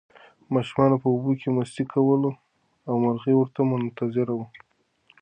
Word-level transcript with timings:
ماشومانو 0.53 0.95
په 1.01 1.07
اوبو 1.13 1.31
کې 1.39 1.47
مستي 1.57 1.83
کوله 1.91 2.31
او 2.87 2.93
مرغۍ 3.03 3.33
ورته 3.37 3.61
منتظره 3.71 4.33
وه. 4.39 4.47